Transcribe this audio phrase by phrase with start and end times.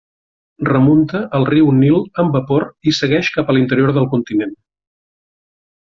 [0.69, 4.57] Remunta el riu Nil en vapor i segueix cap a l'interior del continent.